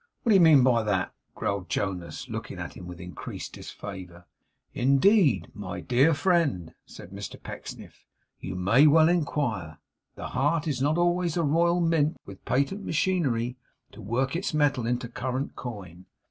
'What 0.23 0.31
do 0.31 0.33
you 0.35 0.41
mean 0.41 0.63
by 0.63 0.81
that?' 0.81 1.13
growled 1.35 1.69
Jonas, 1.69 2.27
looking 2.27 2.57
at 2.57 2.73
him 2.75 2.87
with 2.87 2.99
increased 2.99 3.53
disfavour. 3.53 4.25
'Indeed, 4.73 5.51
my 5.53 5.79
dear 5.79 6.15
friend,' 6.15 6.73
said 6.87 7.11
Mr 7.11 7.39
Pecksniff, 7.39 8.07
'you 8.39 8.55
may 8.55 8.87
well 8.87 9.09
inquire. 9.09 9.77
The 10.15 10.29
heart 10.29 10.67
is 10.67 10.81
not 10.81 10.97
always 10.97 11.37
a 11.37 11.43
royal 11.43 11.81
mint, 11.81 12.17
with 12.25 12.43
patent 12.45 12.83
machinery 12.83 13.57
to 13.91 14.01
work 14.01 14.35
its 14.35 14.55
metal 14.55 14.87
into 14.87 15.07
current 15.07 15.55
coin. 15.55 16.07